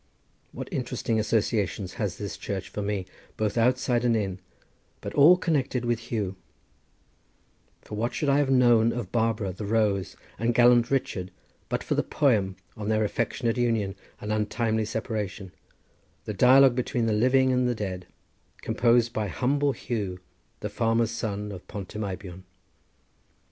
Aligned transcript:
What 0.51 0.67
interesting 0.71 1.19
associations 1.19 1.93
has 2.01 2.17
this 2.17 2.35
church 2.35 2.69
for 2.69 2.81
me, 2.81 3.05
both 3.37 3.55
outside 3.55 4.03
and 4.03 4.17
in; 4.17 4.39
but 4.99 5.13
all 5.13 5.37
connected 5.37 5.85
with 5.85 6.09
Huw; 6.09 6.33
for 7.83 7.93
what 7.93 8.11
should 8.11 8.27
I 8.27 8.39
have 8.39 8.49
known 8.49 8.91
of 8.91 9.11
Barbara 9.11 9.53
the 9.53 9.67
Rose 9.67 10.15
and 10.39 10.55
gallant 10.55 10.89
Richard 10.89 11.29
but 11.69 11.83
for 11.83 11.93
the 11.93 12.01
poem 12.01 12.55
on 12.75 12.89
their 12.89 13.03
affectionate 13.03 13.57
union 13.57 13.93
and 14.19 14.33
untimely 14.33 14.85
separation, 14.85 15.51
the 16.25 16.33
dialogue 16.33 16.73
between 16.73 17.05
the 17.05 17.13
living 17.13 17.53
and 17.53 17.69
the 17.69 17.75
dead, 17.75 18.07
composed 18.63 19.13
by 19.13 19.27
humble 19.27 19.71
Huw, 19.75 20.17
the 20.61 20.69
farmer's 20.69 21.11
son 21.11 21.51
of 21.51 21.67
Pont 21.67 21.93
y 21.93 22.01
Meibion?" 22.15 22.41